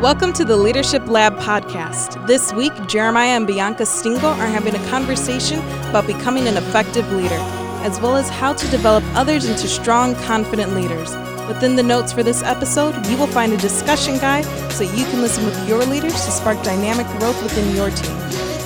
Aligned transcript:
Welcome 0.00 0.32
to 0.32 0.46
the 0.46 0.56
Leadership 0.56 1.06
Lab 1.08 1.36
podcast. 1.36 2.26
This 2.26 2.54
week, 2.54 2.72
Jeremiah 2.86 3.36
and 3.36 3.46
Bianca 3.46 3.84
Stingle 3.84 4.30
are 4.30 4.46
having 4.46 4.74
a 4.74 4.88
conversation 4.88 5.58
about 5.90 6.06
becoming 6.06 6.48
an 6.48 6.56
effective 6.56 7.12
leader, 7.12 7.36
as 7.84 8.00
well 8.00 8.16
as 8.16 8.30
how 8.30 8.54
to 8.54 8.68
develop 8.70 9.04
others 9.14 9.44
into 9.44 9.68
strong, 9.68 10.14
confident 10.24 10.74
leaders. 10.74 11.14
Within 11.48 11.76
the 11.76 11.82
notes 11.82 12.14
for 12.14 12.22
this 12.22 12.42
episode, 12.42 12.94
you 13.08 13.18
will 13.18 13.26
find 13.26 13.52
a 13.52 13.58
discussion 13.58 14.16
guide 14.16 14.46
so 14.72 14.84
you 14.84 15.04
can 15.04 15.20
listen 15.20 15.44
with 15.44 15.68
your 15.68 15.84
leaders 15.84 16.14
to 16.14 16.30
spark 16.30 16.62
dynamic 16.62 17.06
growth 17.18 17.42
within 17.42 17.76
your 17.76 17.90
team. 17.90 18.16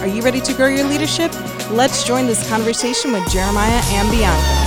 Are 0.01 0.07
you 0.07 0.23
ready 0.23 0.41
to 0.41 0.55
grow 0.55 0.69
your 0.69 0.87
leadership? 0.87 1.33
Let's 1.69 2.05
join 2.05 2.29
this 2.29 2.49
conversation 2.49 3.11
with 3.11 3.29
Jeremiah 3.29 3.83
and 3.87 4.09
Bianca. 4.09 4.65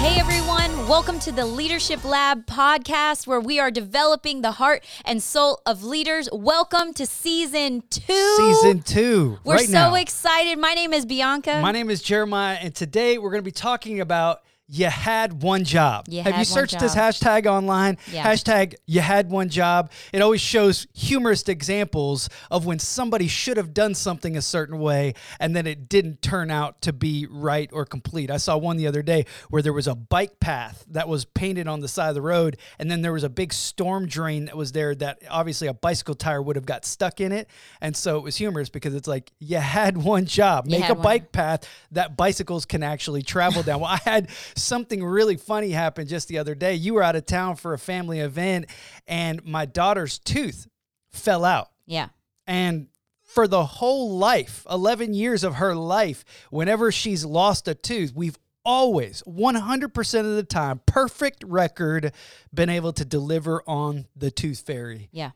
Hey 0.00 0.18
everyone, 0.18 0.59
welcome 0.90 1.20
to 1.20 1.30
the 1.30 1.46
Leadership 1.46 2.04
Lab 2.04 2.46
podcast 2.46 3.24
where 3.24 3.38
we 3.38 3.60
are 3.60 3.70
developing 3.70 4.42
the 4.42 4.50
heart 4.50 4.82
and 5.04 5.22
soul 5.22 5.62
of 5.64 5.84
leaders. 5.84 6.28
Welcome 6.32 6.94
to 6.94 7.06
season 7.06 7.84
two. 7.90 8.34
Season 8.36 8.82
two. 8.82 9.38
We're 9.44 9.54
right 9.54 9.66
so 9.66 9.72
now. 9.90 9.94
excited. 9.94 10.58
My 10.58 10.74
name 10.74 10.92
is 10.92 11.06
Bianca. 11.06 11.60
My 11.62 11.70
name 11.70 11.90
is 11.90 12.02
Jeremiah, 12.02 12.58
and 12.60 12.74
today 12.74 13.18
we're 13.18 13.30
going 13.30 13.40
to 13.40 13.44
be 13.44 13.52
talking 13.52 14.00
about 14.00 14.42
you 14.72 14.86
had 14.86 15.42
one 15.42 15.64
job. 15.64 16.06
You 16.08 16.22
Have 16.22 16.38
you 16.38 16.44
searched 16.44 16.78
this 16.78 16.94
hashtag 16.94 17.46
online? 17.46 17.98
Yeah. 18.12 18.24
Hashtag 18.24 18.76
you 18.86 19.00
had 19.00 19.28
one 19.28 19.48
job. 19.48 19.90
It 20.12 20.22
always 20.22 20.40
shows 20.40 20.86
humorous 20.94 21.42
examples 21.48 22.28
of 22.52 22.66
when 22.66 22.78
somebody 22.78 23.26
should 23.26 23.56
have 23.56 23.74
done 23.74 23.96
something 23.96 24.36
a 24.36 24.42
certain 24.42 24.78
way 24.78 25.14
and 25.40 25.56
then 25.56 25.66
it 25.66 25.88
didn't 25.88 26.22
turn 26.22 26.52
out 26.52 26.82
to 26.82 26.92
be 26.92 27.26
right 27.28 27.68
or 27.72 27.84
complete. 27.84 28.30
I 28.30 28.36
saw 28.36 28.56
one 28.56 28.76
the 28.76 28.86
other 28.86 29.02
day 29.02 29.26
where 29.48 29.60
there 29.60 29.72
was 29.72 29.88
a 29.88 29.96
bike 29.96 30.38
path 30.38 30.84
that 30.90 31.08
was 31.08 31.24
painted 31.24 31.66
on 31.66 31.80
the 31.80 31.88
side 31.88 32.10
of 32.10 32.14
the 32.14 32.22
road 32.22 32.56
and 32.78 32.88
then 32.88 33.02
there 33.02 33.12
was 33.12 33.24
a 33.24 33.28
big 33.28 33.52
storm 33.52 34.06
drain 34.06 34.44
that 34.44 34.56
was 34.56 34.70
there 34.70 34.94
that 34.94 35.18
obviously 35.28 35.66
a 35.66 35.74
bicycle 35.74 36.14
tire 36.14 36.40
would 36.40 36.54
have 36.54 36.66
got 36.66 36.84
stuck 36.84 37.20
in 37.20 37.32
it. 37.32 37.48
And 37.80 37.96
so 37.96 38.18
it 38.18 38.22
was 38.22 38.36
humorous 38.36 38.68
because 38.68 38.94
it's 38.94 39.08
like 39.08 39.32
you 39.40 39.56
had 39.56 39.96
one 39.96 40.26
job. 40.26 40.66
You 40.68 40.78
Make 40.78 40.90
a 40.90 40.94
one. 40.94 41.02
bike 41.02 41.32
path 41.32 41.68
that 41.90 42.16
bicycles 42.16 42.66
can 42.66 42.84
actually 42.84 43.22
travel 43.22 43.64
down. 43.64 43.80
Well, 43.80 43.90
I 43.90 44.00
had 44.08 44.28
something 44.62 45.02
really 45.04 45.36
funny 45.36 45.70
happened 45.70 46.08
just 46.08 46.28
the 46.28 46.38
other 46.38 46.54
day. 46.54 46.74
You 46.74 46.94
were 46.94 47.02
out 47.02 47.16
of 47.16 47.26
town 47.26 47.56
for 47.56 47.72
a 47.72 47.78
family 47.78 48.20
event, 48.20 48.66
and 49.06 49.44
my 49.44 49.66
daughter's 49.66 50.18
tooth 50.18 50.68
fell 51.10 51.44
out. 51.44 51.68
yeah. 51.86 52.08
And 52.46 52.88
for 53.22 53.46
the 53.46 53.64
whole 53.64 54.16
life, 54.16 54.66
11 54.68 55.14
years 55.14 55.44
of 55.44 55.54
her 55.56 55.74
life, 55.74 56.24
whenever 56.50 56.90
she's 56.90 57.24
lost 57.24 57.68
a 57.68 57.74
tooth, 57.74 58.12
we've 58.12 58.36
always, 58.64 59.22
100% 59.22 60.20
of 60.20 60.34
the 60.34 60.42
time, 60.42 60.80
perfect 60.84 61.44
record, 61.44 62.12
been 62.52 62.68
able 62.68 62.92
to 62.94 63.04
deliver 63.04 63.62
on 63.68 64.06
the 64.16 64.32
tooth 64.32 64.60
fairy. 64.66 65.08
Yeah. 65.12 65.30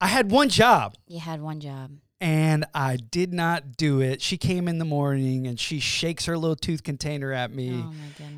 I 0.00 0.08
had 0.08 0.30
one 0.30 0.48
job 0.48 0.96
You 1.06 1.20
had 1.20 1.40
one 1.40 1.60
job. 1.60 1.92
And 2.20 2.64
I 2.74 2.96
did 2.96 3.32
not 3.32 3.76
do 3.76 4.00
it. 4.00 4.22
She 4.22 4.36
came 4.36 4.68
in 4.68 4.78
the 4.78 4.84
morning 4.84 5.46
and 5.46 5.58
she 5.60 5.80
shakes 5.80 6.24
her 6.26 6.38
little 6.38 6.56
tooth 6.56 6.82
container 6.82 7.32
at 7.32 7.50
me 7.50 7.82
Oh 7.84 7.92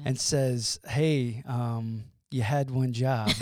and 0.05 0.19
says, 0.19 0.81
"Hey, 0.87 1.43
um, 1.47 2.05
you 2.31 2.43
had 2.43 2.70
one 2.70 2.93
job." 2.93 3.31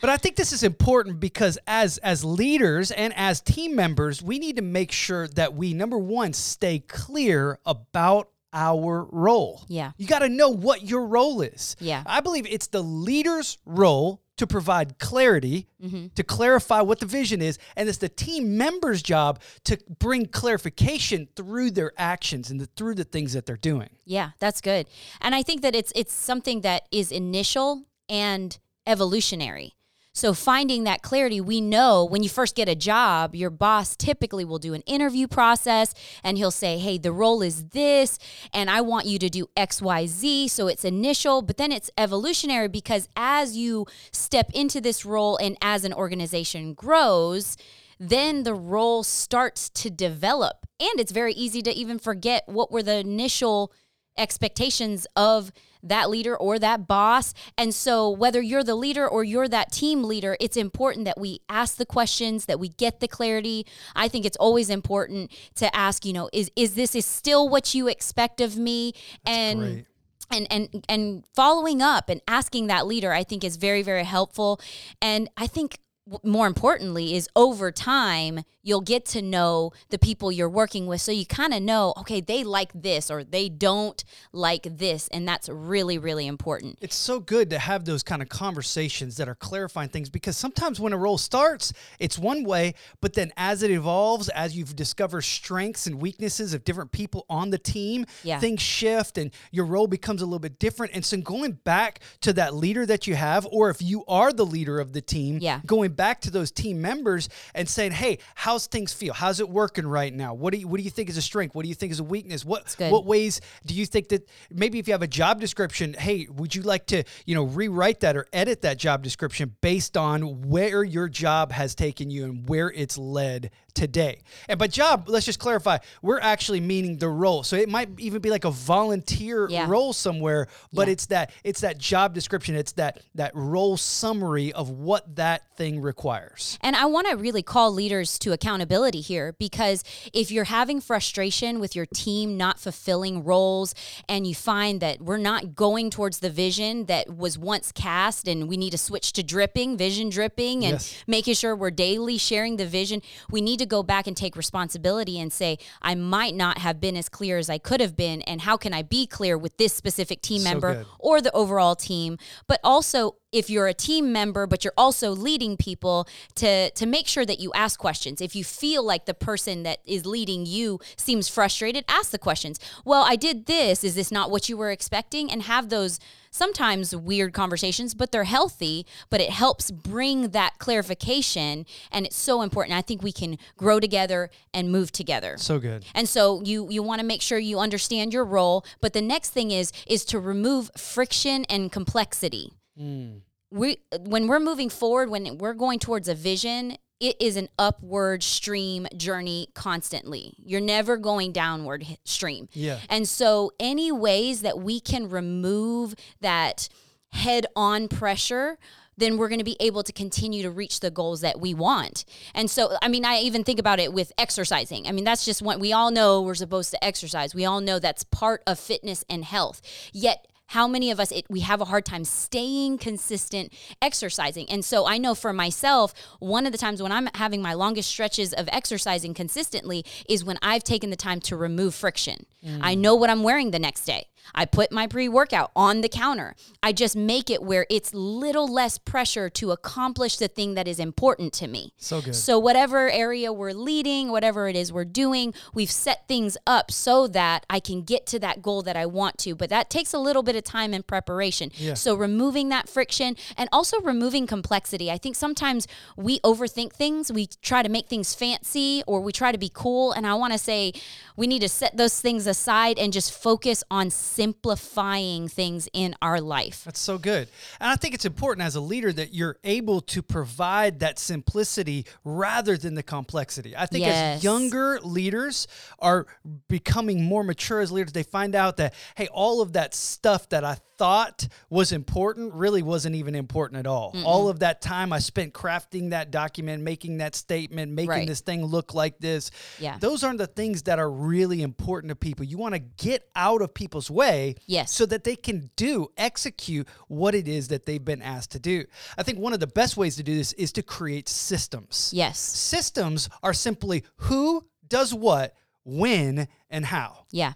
but 0.00 0.10
I 0.10 0.16
think 0.16 0.36
this 0.36 0.52
is 0.52 0.62
important 0.62 1.20
because 1.20 1.58
as 1.66 1.98
as 1.98 2.24
leaders 2.24 2.90
and 2.90 3.12
as 3.16 3.40
team 3.40 3.76
members, 3.76 4.22
we 4.22 4.38
need 4.38 4.56
to 4.56 4.62
make 4.62 4.92
sure 4.92 5.28
that 5.28 5.54
we 5.54 5.74
number 5.74 5.98
one 5.98 6.32
stay 6.32 6.78
clear 6.78 7.58
about 7.66 8.30
our 8.54 9.04
role. 9.10 9.62
Yeah. 9.68 9.92
You 9.96 10.06
got 10.06 10.20
to 10.20 10.28
know 10.28 10.50
what 10.50 10.82
your 10.82 11.06
role 11.06 11.40
is. 11.40 11.76
Yeah. 11.80 12.02
I 12.06 12.20
believe 12.20 12.46
it's 12.46 12.66
the 12.66 12.82
leader's 12.82 13.58
role 13.64 14.20
to 14.42 14.46
provide 14.46 14.98
clarity, 14.98 15.68
Mm-hmm. 15.82 16.06
to 16.14 16.22
clarify 16.22 16.80
what 16.80 17.00
the 17.00 17.06
vision 17.06 17.42
is, 17.42 17.58
and 17.76 17.88
it's 17.88 17.98
the 17.98 18.08
team 18.08 18.56
member's 18.56 19.02
job 19.02 19.40
to 19.64 19.76
bring 19.98 20.26
clarification 20.26 21.26
through 21.34 21.72
their 21.72 21.92
actions 21.98 22.50
and 22.52 22.60
the, 22.60 22.66
through 22.76 22.94
the 22.94 23.02
things 23.04 23.32
that 23.32 23.46
they're 23.46 23.56
doing. 23.56 23.88
Yeah, 24.04 24.30
that's 24.38 24.60
good. 24.60 24.86
And 25.20 25.34
I 25.34 25.42
think 25.42 25.62
that 25.62 25.74
it's 25.74 25.92
it's 25.96 26.12
something 26.14 26.60
that 26.60 26.82
is 26.92 27.10
initial 27.10 27.82
and 28.08 28.56
evolutionary. 28.86 29.72
So 30.14 30.34
finding 30.34 30.84
that 30.84 31.00
clarity, 31.00 31.40
we 31.40 31.62
know 31.62 32.04
when 32.04 32.22
you 32.22 32.28
first 32.28 32.54
get 32.54 32.68
a 32.68 32.74
job, 32.74 33.34
your 33.34 33.48
boss 33.48 33.96
typically 33.96 34.44
will 34.44 34.58
do 34.58 34.74
an 34.74 34.82
interview 34.82 35.26
process 35.26 35.94
and 36.22 36.36
he'll 36.36 36.50
say, 36.50 36.78
"Hey, 36.78 36.98
the 36.98 37.12
role 37.12 37.40
is 37.40 37.68
this 37.68 38.18
and 38.52 38.68
I 38.68 38.82
want 38.82 39.06
you 39.06 39.18
to 39.18 39.30
do 39.30 39.46
XYZ." 39.56 40.48
So 40.48 40.66
it's 40.68 40.84
initial, 40.84 41.40
but 41.40 41.56
then 41.56 41.72
it's 41.72 41.90
evolutionary 41.96 42.68
because 42.68 43.08
as 43.16 43.56
you 43.56 43.86
step 44.12 44.50
into 44.52 44.82
this 44.82 45.06
role 45.06 45.38
and 45.38 45.56
as 45.62 45.82
an 45.82 45.94
organization 45.94 46.74
grows, 46.74 47.56
then 47.98 48.42
the 48.42 48.54
role 48.54 49.02
starts 49.02 49.70
to 49.70 49.88
develop. 49.88 50.66
And 50.78 51.00
it's 51.00 51.12
very 51.12 51.32
easy 51.32 51.62
to 51.62 51.72
even 51.72 51.98
forget 51.98 52.44
what 52.46 52.70
were 52.70 52.82
the 52.82 52.96
initial 52.96 53.72
expectations 54.18 55.06
of 55.16 55.52
that 55.82 56.10
leader 56.10 56.36
or 56.36 56.58
that 56.58 56.86
boss. 56.86 57.34
And 57.58 57.74
so, 57.74 58.10
whether 58.10 58.40
you're 58.40 58.64
the 58.64 58.74
leader 58.74 59.08
or 59.08 59.24
you're 59.24 59.48
that 59.48 59.72
team 59.72 60.04
leader, 60.04 60.36
it's 60.40 60.56
important 60.56 61.04
that 61.06 61.18
we 61.18 61.40
ask 61.48 61.76
the 61.76 61.86
questions, 61.86 62.46
that 62.46 62.60
we 62.60 62.68
get 62.68 63.00
the 63.00 63.08
clarity. 63.08 63.66
I 63.94 64.08
think 64.08 64.24
it's 64.24 64.36
always 64.36 64.70
important 64.70 65.32
to 65.56 65.74
ask, 65.74 66.04
you 66.04 66.12
know, 66.12 66.28
is 66.32 66.50
is 66.56 66.74
this 66.74 66.94
is 66.94 67.06
still 67.06 67.48
what 67.48 67.74
you 67.74 67.88
expect 67.88 68.40
of 68.40 68.56
me? 68.56 68.92
and 69.26 69.60
great. 69.60 69.86
and 70.30 70.46
and 70.50 70.84
and 70.88 71.24
following 71.34 71.82
up 71.82 72.08
and 72.08 72.20
asking 72.28 72.66
that 72.66 72.86
leader 72.86 73.12
i 73.12 73.22
think 73.24 73.44
is 73.44 73.56
very 73.56 73.82
very 73.82 74.04
helpful 74.04 74.60
and 75.00 75.28
i 75.36 75.46
think 75.46 75.78
more 76.24 76.46
importantly 76.48 77.14
is 77.14 77.28
over 77.36 77.70
time 77.70 78.40
you'll 78.64 78.80
get 78.80 79.04
to 79.04 79.22
know 79.22 79.70
the 79.90 79.98
people 79.98 80.32
you're 80.32 80.48
working 80.48 80.86
with 80.86 81.00
so 81.00 81.12
you 81.12 81.24
kind 81.24 81.54
of 81.54 81.62
know 81.62 81.94
okay 81.96 82.20
they 82.20 82.42
like 82.42 82.72
this 82.74 83.08
or 83.08 83.22
they 83.22 83.48
don't 83.48 84.02
like 84.32 84.66
this 84.78 85.06
and 85.08 85.26
that's 85.28 85.48
really 85.48 85.98
really 85.98 86.26
important 86.26 86.76
It's 86.80 86.96
so 86.96 87.20
good 87.20 87.50
to 87.50 87.58
have 87.58 87.84
those 87.84 88.02
kind 88.02 88.20
of 88.20 88.28
conversations 88.28 89.16
that 89.18 89.28
are 89.28 89.36
clarifying 89.36 89.90
things 89.90 90.10
because 90.10 90.36
sometimes 90.36 90.80
when 90.80 90.92
a 90.92 90.96
role 90.98 91.18
starts, 91.18 91.72
it's 92.00 92.18
one 92.18 92.42
way, 92.44 92.74
but 93.00 93.14
then 93.14 93.32
as 93.36 93.62
it 93.62 93.70
evolves, 93.70 94.28
as 94.30 94.56
you've 94.56 94.74
discovered 94.74 95.22
strengths 95.22 95.86
and 95.86 96.00
weaknesses 96.00 96.52
of 96.54 96.64
different 96.64 96.90
people 96.92 97.24
on 97.30 97.50
the 97.50 97.58
team, 97.58 98.06
Yeah. 98.24 98.40
things 98.40 98.60
shift 98.60 99.18
and 99.18 99.30
your 99.52 99.64
role 99.66 99.86
becomes 99.86 100.20
a 100.22 100.24
little 100.26 100.38
bit 100.40 100.58
different. 100.58 100.92
And 100.94 101.04
so 101.04 101.16
going 101.18 101.52
back 101.64 102.00
to 102.22 102.32
that 102.34 102.54
leader 102.54 102.84
that 102.86 103.06
you 103.06 103.14
have, 103.14 103.46
or 103.50 103.70
if 103.70 103.80
you 103.80 104.04
are 104.08 104.32
the 104.32 104.46
leader 104.46 104.80
of 104.80 104.92
the 104.92 105.00
team, 105.00 105.38
Yeah. 105.40 105.60
going 105.66 105.92
back 105.92 106.01
to 106.22 106.30
those 106.30 106.50
team 106.50 106.80
members 106.82 107.28
and 107.54 107.68
saying, 107.68 107.92
"Hey, 107.92 108.18
how's 108.34 108.66
things 108.66 108.92
feel? 108.92 109.14
How's 109.14 109.40
it 109.40 109.48
working 109.48 109.86
right 109.86 110.12
now? 110.12 110.34
What 110.34 110.52
do 110.52 110.58
you 110.58 110.68
what 110.68 110.78
do 110.78 110.82
you 110.82 110.90
think 110.90 111.08
is 111.08 111.16
a 111.16 111.22
strength? 111.22 111.54
What 111.54 111.62
do 111.62 111.68
you 111.68 111.74
think 111.74 111.92
is 111.92 112.00
a 112.00 112.04
weakness? 112.04 112.44
What 112.44 112.68
what 112.90 113.04
ways 113.06 113.40
do 113.64 113.74
you 113.74 113.86
think 113.86 114.08
that 114.08 114.28
maybe 114.50 114.78
if 114.78 114.88
you 114.88 114.94
have 114.94 115.02
a 115.02 115.06
job 115.06 115.40
description, 115.40 115.94
hey, 115.94 116.26
would 116.30 116.54
you 116.54 116.62
like 116.62 116.86
to, 116.86 117.04
you 117.26 117.34
know, 117.34 117.44
rewrite 117.44 118.00
that 118.00 118.16
or 118.16 118.26
edit 118.32 118.62
that 118.62 118.78
job 118.78 119.02
description 119.02 119.54
based 119.60 119.96
on 119.96 120.48
where 120.48 120.82
your 120.82 121.08
job 121.08 121.52
has 121.52 121.74
taken 121.74 122.10
you 122.10 122.24
and 122.24 122.48
where 122.48 122.70
it's 122.70 122.98
led 122.98 123.50
today? 123.74 124.20
And 124.48 124.58
by 124.58 124.66
job, 124.66 125.08
let's 125.08 125.26
just 125.26 125.38
clarify, 125.38 125.78
we're 126.02 126.20
actually 126.20 126.60
meaning 126.60 126.98
the 126.98 127.08
role. 127.08 127.42
So 127.42 127.56
it 127.56 127.68
might 127.68 127.88
even 127.98 128.20
be 128.20 128.30
like 128.30 128.44
a 128.44 128.50
volunteer 128.50 129.48
Yeah. 129.48 129.66
role 129.68 129.92
somewhere, 129.92 130.48
but 130.72 130.88
Yeah. 130.88 130.92
it's 130.92 131.06
that 131.06 131.30
it's 131.44 131.60
that 131.60 131.78
job 131.78 132.14
description, 132.14 132.54
it's 132.54 132.72
that 132.72 133.00
that 133.14 133.32
role 133.34 133.76
summary 133.76 134.52
of 134.52 134.70
what 134.70 135.16
that 135.16 135.42
thing 135.56 135.80
requires. 135.80 136.58
And 136.60 136.74
I 136.76 136.86
want 136.86 137.08
to 137.08 137.16
really 137.16 137.42
call 137.42 137.72
leaders 137.72 138.18
to 138.20 138.32
accountability 138.32 139.00
here 139.00 139.34
because 139.38 139.84
if 140.12 140.30
you're 140.30 140.44
having 140.44 140.80
frustration 140.80 141.60
with 141.60 141.76
your 141.76 141.86
team 141.86 142.36
not 142.36 142.58
fulfilling 142.58 143.24
roles 143.24 143.74
and 144.08 144.26
you 144.26 144.34
find 144.34 144.80
that 144.80 145.00
we're 145.00 145.16
not 145.18 145.54
going 145.54 145.90
towards 145.90 146.18
the 146.20 146.30
vision 146.30 146.86
that 146.86 147.16
was 147.16 147.38
once 147.38 147.72
cast 147.72 148.26
and 148.28 148.48
we 148.48 148.56
need 148.56 148.70
to 148.70 148.78
switch 148.78 149.12
to 149.12 149.22
dripping, 149.22 149.76
vision 149.76 150.08
dripping, 150.10 150.64
and 150.64 150.72
Yes. 150.74 150.94
making 151.06 151.34
sure 151.34 151.54
we're 151.54 151.70
daily 151.70 152.18
sharing 152.18 152.56
the 152.56 152.66
vision, 152.66 153.02
we 153.30 153.40
need 153.40 153.58
to 153.62 153.66
go 153.66 153.82
back 153.82 154.06
and 154.06 154.16
take 154.16 154.36
responsibility 154.36 155.18
and 155.18 155.32
say, 155.32 155.58
I 155.80 155.94
might 155.94 156.34
not 156.34 156.58
have 156.58 156.80
been 156.80 156.96
as 156.96 157.08
clear 157.08 157.38
as 157.38 157.48
I 157.48 157.58
could 157.58 157.80
have 157.80 157.96
been. 157.96 158.22
And 158.22 158.40
how 158.42 158.56
can 158.56 158.74
I 158.74 158.82
be 158.82 159.06
clear 159.06 159.38
with 159.38 159.56
this 159.56 159.72
specific 159.72 160.20
team 160.20 160.40
So 160.42 160.50
member 160.50 160.74
good. 160.74 160.86
or 160.98 161.20
the 161.20 161.32
overall 161.32 161.74
team? 161.76 162.18
But 162.46 162.60
also, 162.62 163.16
if 163.32 163.48
you're 163.50 163.66
a 163.66 163.74
team 163.74 164.12
member 164.12 164.46
but 164.46 164.62
you're 164.62 164.74
also 164.76 165.10
leading 165.10 165.56
people 165.56 166.06
to 166.34 166.70
to 166.70 166.86
make 166.86 167.08
sure 167.08 167.24
that 167.26 167.40
you 167.40 167.50
ask 167.54 167.80
questions. 167.80 168.20
If 168.20 168.36
you 168.36 168.44
feel 168.44 168.82
like 168.84 169.06
the 169.06 169.14
person 169.14 169.62
that 169.64 169.78
is 169.84 170.06
leading 170.06 170.46
you 170.46 170.78
seems 170.96 171.28
frustrated 171.28 171.84
ask 171.88 172.10
the 172.10 172.18
questions. 172.18 172.60
Well 172.84 173.02
i 173.02 173.16
did 173.16 173.46
this. 173.46 173.82
Is 173.82 173.94
this 173.94 174.12
not 174.12 174.30
what 174.30 174.48
you 174.48 174.56
were 174.56 174.70
expecting? 174.70 175.30
And 175.30 175.42
have 175.42 175.70
those 175.70 175.98
sometimes 176.30 176.96
weird 176.96 177.32
conversations 177.32 177.94
but 177.94 178.10
they're 178.10 178.24
healthy 178.24 178.86
but 179.10 179.20
it 179.20 179.30
helps 179.30 179.70
bring 179.70 180.28
that 180.30 180.58
clarification. 180.58 181.66
And 181.90 182.06
it's 182.06 182.16
so 182.16 182.42
important. 182.42 182.76
I 182.76 182.82
think 182.82 183.02
we 183.02 183.12
can 183.12 183.38
grow 183.56 183.80
together 183.80 184.30
and 184.52 184.70
move 184.70 184.92
together. 184.92 185.36
So 185.38 185.58
good. 185.58 185.84
and 185.94 186.08
so 186.08 186.42
you 186.44 186.68
you 186.70 186.82
want 186.82 187.00
to 187.00 187.06
make 187.06 187.22
sure 187.22 187.38
you 187.38 187.58
understand 187.58 188.12
your 188.12 188.24
role, 188.24 188.64
but 188.80 188.92
the 188.92 189.02
next 189.02 189.30
thing 189.30 189.50
is 189.50 189.72
is 189.86 190.04
to 190.06 190.18
remove 190.18 190.70
friction 190.76 191.44
and 191.48 191.72
complexity. 191.72 192.52
Mm. 192.82 193.20
we 193.50 193.78
when 194.00 194.26
we're 194.26 194.40
moving 194.40 194.68
forward, 194.68 195.10
when 195.10 195.38
we're 195.38 195.54
going 195.54 195.78
towards 195.78 196.08
a 196.08 196.14
vision, 196.14 196.76
it 197.02 197.16
is 197.20 197.36
an 197.36 197.48
upward 197.58 198.22
stream 198.22 198.86
journey 198.96 199.48
constantly. 199.54 200.34
You're 200.38 200.60
never 200.60 200.96
going 200.96 201.32
downward 201.32 201.84
stream. 202.04 202.48
Yeah. 202.52 202.78
And 202.88 203.08
so, 203.08 203.50
any 203.58 203.90
ways 203.90 204.42
that 204.42 204.60
we 204.60 204.78
can 204.78 205.08
remove 205.08 205.96
that 206.20 206.68
head 207.10 207.46
on 207.56 207.88
pressure, 207.88 208.56
then 208.96 209.16
we're 209.16 209.28
going 209.28 209.40
to 209.40 209.44
be 209.44 209.56
able 209.58 209.82
to 209.82 209.92
continue 209.92 210.42
to 210.42 210.50
reach 210.50 210.78
the 210.78 210.92
goals 210.92 211.22
that 211.22 211.40
we 211.40 211.54
want. 211.54 212.04
And 212.34 212.48
so, 212.48 212.76
I 212.80 212.86
mean, 212.86 213.04
I 213.04 213.18
even 213.18 213.42
think 213.42 213.58
about 213.58 213.80
it 213.80 213.92
with 213.92 214.12
exercising. 214.16 214.86
I 214.86 214.92
mean, 214.92 215.04
that's 215.04 215.24
just 215.24 215.42
what 215.42 215.58
we 215.58 215.72
all 215.72 215.90
know 215.90 216.22
we're 216.22 216.34
supposed 216.34 216.70
to 216.70 216.84
exercise. 216.84 217.34
We 217.34 217.44
all 217.44 217.60
know 217.60 217.80
that's 217.80 218.04
part 218.04 218.42
of 218.46 218.60
fitness 218.60 219.04
and 219.10 219.24
health. 219.24 219.60
Yet, 219.92 220.28
how 220.52 220.68
many 220.68 220.90
of 220.90 221.00
us 221.00 221.10
it, 221.10 221.24
we 221.30 221.40
have 221.40 221.62
a 221.62 221.64
hard 221.64 221.86
time 221.86 222.04
staying 222.04 222.76
consistent 222.76 223.52
exercising. 223.80 224.48
And 224.50 224.62
so 224.64 224.86
i 224.86 224.98
know 224.98 225.14
for 225.14 225.32
myself 225.32 225.94
one 226.18 226.46
of 226.46 226.52
the 226.52 226.58
times 226.58 226.82
when 226.82 226.92
i'm 226.92 227.08
having 227.14 227.40
my 227.40 227.54
longest 227.54 227.88
stretches 227.88 228.32
of 228.34 228.48
exercising 228.52 229.14
consistently 229.14 229.84
is 230.08 230.24
when 230.24 230.38
i've 230.42 230.62
taken 230.62 230.90
the 230.90 230.96
time 230.96 231.20
to 231.20 231.36
remove 231.36 231.74
friction 231.74 232.26
i 232.60 232.74
know 232.74 232.94
what 232.94 233.10
i'm 233.10 233.22
wearing 233.22 233.50
the 233.50 233.58
next 233.58 233.84
day 233.84 234.06
I 234.34 234.44
put 234.44 234.72
my 234.72 234.86
pre 234.86 235.08
workout 235.08 235.50
on 235.54 235.80
the 235.80 235.88
counter. 235.88 236.34
I 236.62 236.72
just 236.72 236.96
make 236.96 237.30
it 237.30 237.42
where 237.42 237.66
it's 237.68 237.92
little 237.92 238.48
less 238.48 238.78
pressure 238.78 239.28
to 239.30 239.50
accomplish 239.50 240.16
the 240.16 240.28
thing 240.28 240.54
that 240.54 240.68
is 240.68 240.78
important 240.78 241.32
to 241.34 241.48
me. 241.48 241.72
So 241.78 242.00
good. 242.00 242.14
So, 242.14 242.38
whatever 242.38 242.90
area 242.90 243.32
we're 243.32 243.52
leading, 243.52 244.10
whatever 244.10 244.48
it 244.48 244.56
is 244.56 244.72
we're 244.72 244.84
doing, 244.84 245.34
we've 245.54 245.70
set 245.70 246.08
things 246.08 246.36
up 246.46 246.70
so 246.70 247.06
that 247.08 247.44
I 247.50 247.60
can 247.60 247.82
get 247.82 248.06
to 248.06 248.18
that 248.20 248.42
goal 248.42 248.62
that 248.62 248.76
I 248.76 248.86
want 248.86 249.18
to. 249.18 249.34
But 249.34 249.50
that 249.50 249.70
takes 249.70 249.92
a 249.92 249.98
little 249.98 250.22
bit 250.22 250.36
of 250.36 250.44
time 250.44 250.72
and 250.72 250.86
preparation. 250.86 251.50
Yeah. 251.54 251.74
So, 251.74 251.94
removing 251.94 252.48
that 252.50 252.68
friction 252.68 253.16
and 253.36 253.48
also 253.52 253.80
removing 253.80 254.26
complexity. 254.26 254.90
I 254.90 254.98
think 254.98 255.16
sometimes 255.16 255.66
we 255.96 256.20
overthink 256.20 256.72
things, 256.72 257.12
we 257.12 257.26
try 257.42 257.62
to 257.62 257.68
make 257.68 257.88
things 257.88 258.14
fancy 258.14 258.82
or 258.86 259.00
we 259.00 259.12
try 259.12 259.32
to 259.32 259.38
be 259.38 259.50
cool. 259.52 259.92
And 259.92 260.06
I 260.06 260.14
want 260.14 260.32
to 260.32 260.38
say 260.38 260.72
we 261.16 261.26
need 261.26 261.40
to 261.40 261.48
set 261.48 261.76
those 261.76 262.00
things 262.00 262.26
aside 262.32 262.78
and 262.78 262.92
just 262.92 263.12
focus 263.12 263.62
on 263.70 263.90
simplifying 263.90 265.28
things 265.28 265.68
in 265.72 265.94
our 266.02 266.20
life. 266.20 266.62
That's 266.64 266.80
so 266.80 266.98
good. 266.98 267.28
And 267.60 267.70
I 267.70 267.76
think 267.76 267.94
it's 267.94 268.04
important 268.04 268.46
as 268.46 268.56
a 268.56 268.60
leader 268.60 268.92
that 268.92 269.14
you're 269.14 269.36
able 269.44 269.80
to 269.82 270.02
provide 270.02 270.80
that 270.80 270.98
simplicity 270.98 271.86
rather 272.04 272.56
than 272.56 272.74
the 272.74 272.82
complexity. 272.82 273.54
I 273.56 273.66
think 273.66 273.84
Yes. 273.84 274.16
as 274.18 274.24
younger 274.24 274.80
leaders 274.80 275.46
are 275.78 276.06
becoming 276.48 277.04
more 277.04 277.22
mature 277.22 277.60
as 277.60 277.70
leaders, 277.70 277.92
they 277.92 278.02
find 278.02 278.34
out 278.34 278.56
that, 278.56 278.74
hey, 278.96 279.08
all 279.12 279.40
of 279.40 279.52
that 279.52 279.74
stuff 279.74 280.28
that 280.30 280.44
I 280.44 280.56
thought 280.78 281.28
was 281.48 281.70
important 281.70 282.32
really 282.34 282.62
wasn't 282.62 282.96
even 282.96 283.14
important 283.14 283.58
at 283.58 283.66
all. 283.68 283.94
All 284.04 284.28
of 284.28 284.40
that 284.40 284.60
time 284.60 284.92
I 284.92 284.98
spent 284.98 285.32
crafting 285.32 285.90
that 285.90 286.10
document, 286.10 286.62
making 286.64 286.98
that 286.98 287.14
statement, 287.14 287.70
making 287.70 287.88
Right. 287.90 288.08
this 288.08 288.20
thing 288.20 288.44
look 288.44 288.74
like 288.74 288.98
this. 288.98 289.30
Yeah. 289.60 289.76
Those 289.78 290.02
aren't 290.02 290.18
the 290.18 290.26
things 290.26 290.62
that 290.62 290.80
are 290.80 290.90
really 290.90 291.42
important 291.42 291.90
to 291.90 291.94
people. 291.94 292.21
You 292.22 292.38
want 292.38 292.54
to 292.54 292.58
get 292.60 293.08
out 293.16 293.42
of 293.42 293.54
people's 293.54 293.90
way 293.90 294.36
Yes. 294.46 294.72
so 294.72 294.86
that 294.86 295.04
they 295.04 295.16
can 295.16 295.50
do, 295.56 295.88
execute 295.96 296.66
what 296.88 297.14
it 297.14 297.26
is 297.28 297.48
that 297.48 297.66
they've 297.66 297.84
been 297.84 298.02
asked 298.02 298.32
to 298.32 298.38
do. 298.38 298.64
I 298.96 299.02
think 299.02 299.18
one 299.18 299.32
of 299.32 299.40
the 299.40 299.46
best 299.46 299.76
ways 299.76 299.96
to 299.96 300.02
do 300.02 300.14
this 300.16 300.32
is 300.34 300.52
to 300.52 300.62
create 300.62 301.08
systems. 301.08 301.90
Yes. 301.94 302.18
Systems 302.18 303.08
are 303.22 303.34
simply 303.34 303.84
who 303.96 304.46
does 304.66 304.94
what, 304.94 305.34
when, 305.64 306.28
and 306.50 306.66
how. 306.66 307.04
Yeah. 307.10 307.34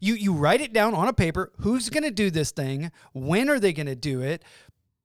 You 0.00 0.14
you 0.14 0.32
write 0.34 0.60
it 0.60 0.72
down 0.72 0.94
on 0.94 1.08
a 1.08 1.12
paper, 1.12 1.52
who's 1.60 1.88
going 1.90 2.02
to 2.02 2.10
do 2.10 2.30
this 2.30 2.50
thing, 2.50 2.90
when 3.12 3.48
are 3.48 3.60
they 3.60 3.72
going 3.72 3.86
to 3.86 3.94
do 3.94 4.20
it, 4.20 4.42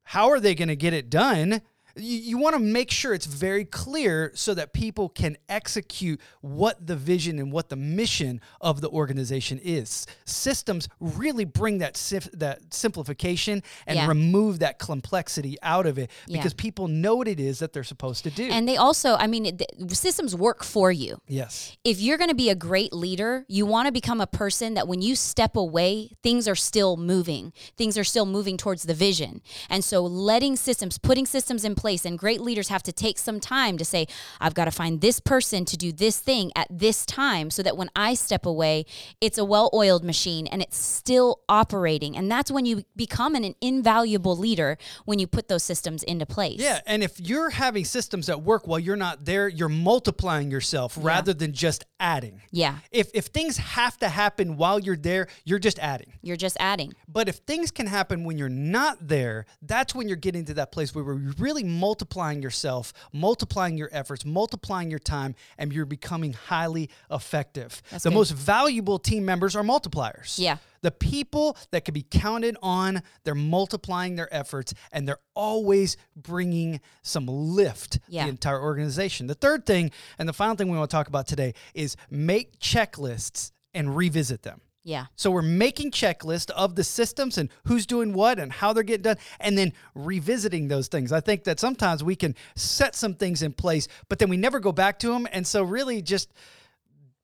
how 0.03 0.29
are 0.29 0.39
they 0.39 0.55
going 0.55 0.67
to 0.69 0.75
get 0.75 0.93
it 0.93 1.09
done? 1.09 1.61
You, 1.95 2.17
you 2.17 2.37
want 2.37 2.55
to 2.55 2.59
make 2.61 2.91
sure 2.91 3.13
it's 3.13 3.25
very 3.25 3.65
clear 3.65 4.31
so 4.35 4.53
that 4.53 4.73
people 4.73 5.09
can 5.09 5.37
execute 5.49 6.19
what 6.41 6.85
the 6.85 6.95
vision 6.95 7.39
and 7.39 7.51
what 7.51 7.69
the 7.69 7.75
mission 7.75 8.41
of 8.61 8.81
the 8.81 8.89
organization 8.89 9.59
is. 9.63 10.05
Systems 10.25 10.87
really 10.99 11.45
bring 11.45 11.79
that 11.79 11.97
sif- 11.97 12.31
that 12.33 12.73
simplification 12.73 13.63
and 13.87 13.97
Yeah. 13.97 14.07
remove 14.07 14.59
that 14.59 14.79
complexity 14.79 15.57
out 15.61 15.85
of 15.85 15.97
it 15.97 16.09
Yeah. 16.27 16.37
because 16.37 16.53
people 16.53 16.87
know 16.87 17.15
what 17.15 17.27
it 17.27 17.39
is 17.39 17.59
that 17.59 17.73
they're 17.73 17.83
supposed 17.83 18.23
to 18.23 18.29
do. 18.31 18.45
And 18.49 18.67
they 18.67 18.77
also, 18.77 19.15
I 19.15 19.27
mean, 19.27 19.45
it- 19.45 19.61
systems 19.91 20.35
work 20.35 20.63
for 20.63 20.91
you. 20.91 21.19
yes. 21.27 21.75
if 21.83 21.99
you're 21.99 22.17
going 22.17 22.29
to 22.29 22.35
be 22.35 22.49
a 22.49 22.55
great 22.55 22.93
leader, 22.93 23.45
you 23.47 23.65
want 23.65 23.85
to 23.87 23.91
become 23.91 24.21
a 24.21 24.27
person 24.27 24.73
that 24.75 24.87
when 24.87 25.01
you 25.01 25.15
step 25.15 25.55
away, 25.55 26.11
things 26.23 26.47
are 26.47 26.55
still 26.55 26.95
moving. 26.97 27.51
Things 27.77 27.97
are 27.97 28.03
still 28.03 28.25
moving 28.25 28.55
towards 28.57 28.83
the 28.83 28.93
vision. 28.93 29.41
And 29.69 29.83
so 29.83 30.03
letting 30.03 30.55
systems, 30.55 30.97
putting 30.97 31.25
systems 31.25 31.65
in 31.65 31.75
place, 31.81 32.05
and 32.05 32.17
great 32.17 32.41
leaders 32.41 32.69
have 32.69 32.83
to 32.83 32.93
take 32.93 33.17
some 33.17 33.39
time 33.39 33.77
to 33.77 33.83
say, 33.83 34.07
I've 34.39 34.53
got 34.53 34.65
to 34.65 34.71
find 34.71 35.01
this 35.01 35.19
person 35.19 35.65
to 35.65 35.75
do 35.75 35.91
this 35.91 36.19
thing 36.19 36.51
at 36.55 36.67
this 36.69 37.05
time 37.05 37.49
so 37.49 37.63
that 37.63 37.75
when 37.75 37.89
I 37.95 38.13
step 38.13 38.45
away, 38.45 38.85
it's 39.19 39.37
a 39.37 39.43
well 39.43 39.69
oiled 39.73 40.03
machine 40.03 40.47
and 40.47 40.61
it's 40.61 40.77
still 40.77 41.41
operating. 41.49 42.15
And 42.15 42.31
that's 42.31 42.51
when 42.51 42.65
you 42.65 42.83
become 42.95 43.35
an, 43.35 43.43
an 43.43 43.55
invaluable 43.61 44.37
leader 44.37 44.77
when 45.05 45.19
you 45.19 45.27
put 45.27 45.47
those 45.47 45.63
systems 45.63 46.03
into 46.03 46.25
place. 46.25 46.59
Yeah, 46.59 46.79
and 46.85 47.03
if 47.03 47.19
you're 47.19 47.49
having 47.49 47.83
systems 47.83 48.27
that 48.27 48.41
work 48.43 48.67
while 48.67 48.79
you're 48.79 48.95
not 48.95 49.25
there, 49.25 49.49
you're 49.49 49.69
multiplying 49.69 50.51
yourself 50.51 50.97
rather 50.99 51.33
than 51.33 51.53
just 51.53 51.83
adding. 51.99 52.41
Yeah. 52.51 52.77
If 52.91 53.09
if 53.13 53.25
things 53.25 53.57
have 53.57 53.97
to 53.99 54.09
happen 54.09 54.57
while 54.57 54.79
you're 54.79 54.95
there, 54.95 55.27
you're 55.43 55.59
just 55.59 55.79
adding. 55.79 56.13
You're 56.21 56.37
just 56.37 56.57
adding. 56.59 56.93
But 57.07 57.27
if 57.27 57.37
things 57.37 57.71
can 57.71 57.87
happen 57.87 58.23
when 58.23 58.37
you're 58.37 58.49
not 58.49 59.07
there, 59.07 59.45
that's 59.61 59.95
when 59.95 60.07
you're 60.07 60.17
getting 60.17 60.45
to 60.45 60.53
that 60.55 60.71
place 60.71 60.93
where 60.93 61.03
we're 61.03 61.33
really 61.37 61.63
multiplying 61.71 62.41
yourself, 62.41 62.93
multiplying 63.13 63.77
your 63.77 63.89
efforts, 63.91 64.25
multiplying 64.25 64.89
your 64.89 64.99
time, 64.99 65.35
and 65.57 65.71
you're 65.73 65.85
becoming 65.85 66.33
highly 66.33 66.89
effective. 67.09 67.81
the 67.89 67.97
good. 68.09 68.13
most 68.13 68.31
valuable 68.31 68.99
team 68.99 69.25
members 69.25 69.55
are 69.55 69.63
multipliers. 69.63 70.37
Yeah. 70.37 70.57
The 70.81 70.91
people 70.91 71.55
that 71.71 71.85
can 71.85 71.93
be 71.93 72.01
counted 72.03 72.57
on, 72.63 73.03
they're 73.23 73.35
multiplying 73.35 74.15
their 74.15 74.33
efforts 74.33 74.73
and 74.91 75.07
they're 75.07 75.19
always 75.35 75.95
bringing 76.15 76.81
some 77.03 77.27
lift 77.27 77.93
to 77.93 77.99
Yeah. 78.07 78.23
the 78.23 78.29
entire 78.29 78.59
organization. 78.61 79.27
The 79.27 79.35
third 79.35 79.65
thing, 79.65 79.91
and 80.17 80.27
the 80.27 80.33
final 80.33 80.55
thing 80.55 80.69
we 80.71 80.77
want 80.77 80.89
to 80.89 80.95
talk 80.95 81.07
about 81.07 81.27
today, 81.27 81.53
is 81.75 81.95
make 82.09 82.59
checklists 82.59 83.51
and 83.73 83.95
revisit 83.95 84.41
them. 84.43 84.61
Yeah. 84.83 85.05
So 85.15 85.29
we're 85.29 85.43
making 85.43 85.91
checklists 85.91 86.49
of 86.51 86.75
the 86.75 86.83
systems 86.83 87.37
and 87.37 87.49
who's 87.65 87.85
doing 87.85 88.13
what 88.13 88.39
and 88.39 88.51
how 88.51 88.73
they're 88.73 88.83
getting 88.83 89.03
done, 89.03 89.17
and 89.39 89.57
then 89.57 89.73
revisiting 89.93 90.67
those 90.67 90.87
things. 90.87 91.11
I 91.11 91.19
think 91.19 91.43
that 91.43 91.59
sometimes 91.59 92.03
we 92.03 92.15
can 92.15 92.35
set 92.55 92.95
some 92.95 93.13
things 93.13 93.43
in 93.43 93.53
place, 93.53 93.87
but 94.09 94.19
then 94.19 94.29
we 94.29 94.37
never 94.37 94.59
go 94.59 94.71
back 94.71 94.97
to 94.99 95.09
them, 95.09 95.27
and 95.31 95.45
so 95.45 95.63
really 95.63 96.01
just 96.01 96.33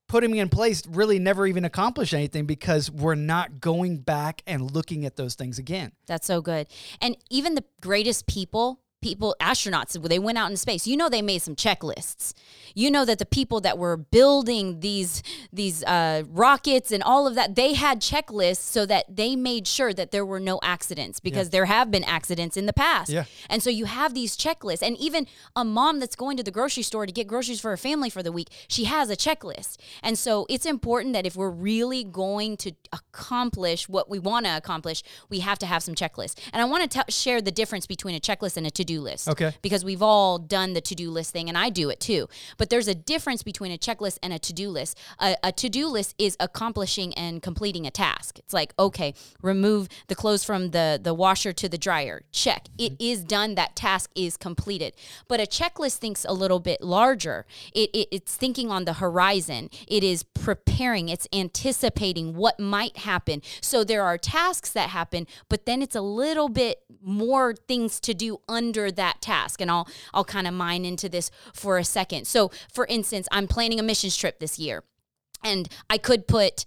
putting 0.08 0.32
them 0.32 0.40
in 0.40 0.50
place 0.50 0.86
really 0.88 1.20
never 1.20 1.46
even 1.46 1.66
accomplish 1.66 2.14
anything 2.14 2.46
because 2.46 2.90
we're 2.90 3.16
not 3.16 3.60
going 3.60 3.98
back 3.98 4.42
and 4.48 4.72
looking 4.72 5.06
at 5.06 5.16
those 5.18 5.36
things 5.36 5.60
again. 5.60 5.92
That's 6.06 6.26
so 6.26 6.42
good. 6.42 6.68
And 7.02 7.18
even 7.30 7.56
the 7.56 7.64
greatest 7.82 8.26
people, 8.28 8.80
people, 9.02 9.36
astronauts, 9.40 10.02
they 10.08 10.20
went 10.20 10.38
out 10.38 10.50
in 10.50 10.58
space. 10.58 10.88
You 10.88 10.98
know, 10.98 11.10
they 11.10 11.22
made 11.22 11.42
some 11.42 11.56
checklists. 11.56 12.34
You 12.74 12.92
know 12.92 13.06
that 13.06 13.20
the 13.20 13.26
people 13.26 13.62
that 13.62 13.78
were 13.78 13.98
building 13.98 14.82
these 14.82 15.24
these 15.52 15.84
uh, 15.84 16.24
rockets 16.30 16.92
and 16.92 17.02
all 17.04 17.28
of 17.28 17.36
that, 17.36 17.56
they 17.56 17.74
had 17.74 18.02
checklists 18.02 18.58
so 18.58 18.86
that 18.86 19.06
they 19.16 19.36
made 19.36 19.68
sure 19.68 19.94
that 19.94 20.12
there 20.12 20.26
were 20.26 20.40
no 20.40 20.60
accidents 20.64 21.20
because 21.20 21.50
there 21.50 21.66
have 21.66 21.90
been 21.92 22.04
accidents 22.04 22.58
in 22.58 22.66
the 22.66 22.74
past. 22.74 23.10
Yeah. 23.10 23.26
And 23.50 23.64
so 23.64 23.70
you 23.70 23.86
have 23.86 24.14
these 24.14 24.38
checklists. 24.38 24.82
And 24.82 24.98
even 24.98 25.28
a 25.56 25.64
mom 25.66 26.00
that's 26.00 26.16
going 26.16 26.38
to 26.38 26.44
the 26.44 26.52
grocery 26.52 26.84
store 26.84 27.06
to 27.06 27.12
get 27.12 27.28
groceries 27.28 27.60
for 27.60 27.72
her 27.72 27.78
family 27.78 28.10
for 28.10 28.22
the 28.22 28.32
week, 28.32 28.50
she 28.68 28.86
has 28.86 29.10
a 29.10 29.16
checklist. 29.16 29.78
And 30.04 30.18
so 30.18 30.46
it's 30.50 30.66
important 30.66 31.14
that 31.14 31.26
if 31.26 31.36
we're 31.36 31.50
really 31.50 32.04
going 32.04 32.58
to 32.58 32.72
accomplish 32.92 33.90
what 33.90 34.10
we 34.10 34.20
want 34.20 34.46
to 34.46 34.56
accomplish, 34.56 35.04
we 35.30 35.40
have 35.40 35.60
to 35.60 35.66
have 35.66 35.84
some 35.84 35.96
checklists. 35.96 36.36
And 36.54 36.62
I 36.62 36.66
want 36.66 36.92
to 36.92 37.06
share 37.10 37.42
the 37.42 37.52
difference 37.52 37.88
between 37.88 38.16
a 38.16 38.20
checklist 38.20 38.58
and 38.58 38.68
a 38.68 38.72
to 38.72 38.87
do 38.88 39.02
list. 39.02 39.30
Okay. 39.30 39.54
Because 39.62 39.86
we've 39.86 40.02
all 40.02 40.40
done 40.40 40.74
the 40.74 40.82
to 40.82 40.96
do 40.96 41.12
list 41.12 41.32
thing, 41.32 41.48
and 41.50 41.58
I 41.58 41.70
do 41.70 41.90
it 41.90 42.00
too. 42.00 42.28
But 42.58 42.72
there's 42.72 42.88
a 42.88 42.96
difference 42.96 43.44
between 43.44 43.72
a 43.72 43.78
checklist 43.78 44.18
and 44.24 44.34
a 44.34 44.40
to 44.40 44.54
do 44.54 44.70
list. 44.70 44.98
A, 45.20 45.36
a 45.44 45.52
to 45.52 45.70
do 45.70 45.88
list 45.88 46.16
is 46.18 46.36
accomplishing 46.40 47.14
and 47.14 47.42
completing 47.42 47.86
a 47.86 47.92
task. 47.92 48.40
It's 48.40 48.54
like, 48.54 48.74
okay, 48.80 49.14
remove 49.42 49.88
the 50.08 50.16
clothes 50.16 50.44
from 50.44 50.72
the, 50.72 51.00
the 51.02 51.14
washer 51.14 51.54
to 51.54 51.70
the 51.70 51.78
dryer. 51.78 52.24
Check. 52.32 52.68
It 52.78 52.94
mm-hmm. 52.94 53.12
is 53.12 53.24
done. 53.24 53.56
That 53.56 53.76
task 53.76 54.10
is 54.16 54.38
completed. 54.38 54.94
But 55.28 55.40
a 55.40 55.44
checklist 55.44 55.98
thinks 55.98 56.26
a 56.26 56.34
little 56.34 56.60
bit 56.60 56.82
larger. 56.82 57.46
It, 57.74 57.90
it, 57.94 58.08
it's 58.12 58.36
thinking 58.36 58.72
on 58.72 58.86
the 58.86 58.94
horizon. 58.94 59.70
It 59.88 60.04
is 60.04 60.24
preparing. 60.24 61.10
It's 61.10 61.28
anticipating 61.34 62.36
what 62.36 62.60
might 62.60 62.98
happen. 62.98 63.42
So 63.62 63.84
there 63.84 64.04
are 64.04 64.18
tasks 64.18 64.72
that 64.72 64.90
happen, 64.90 65.28
but 65.50 65.66
then 65.66 65.82
it's 65.82 65.96
a 65.96 66.02
little 66.02 66.50
bit 66.50 66.84
more 67.02 67.54
things 67.54 68.00
to 68.02 68.14
do 68.14 68.40
under 68.48 68.77
that 68.92 69.22
task. 69.22 69.62
And 69.62 69.70
I'll 69.72 69.88
I'll 70.14 70.26
kind 70.26 70.48
of 70.48 70.54
mine 70.54 70.86
into 70.86 71.10
this 71.10 71.32
for 71.54 71.78
a 71.78 71.84
second. 71.84 72.28
So 72.28 72.52
for 72.72 72.86
instance, 72.88 73.28
I'm 73.32 73.48
planning 73.48 73.80
a 73.80 73.84
missions 73.84 74.16
trip 74.16 74.40
this 74.40 74.58
year. 74.60 74.84
And 75.44 75.70
I 75.90 75.98
could 75.98 76.28
put 76.28 76.66